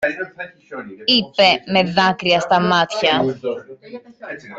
[1.05, 3.19] είπε με δάκρυα στα μάτια.